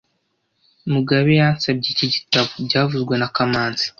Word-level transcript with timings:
Mugabe 0.93 1.31
yansabye 1.41 1.87
iki 1.93 2.07
gitabo 2.15 2.51
byavuzwe 2.67 3.13
na 3.17 3.29
kamanzi 3.35 3.85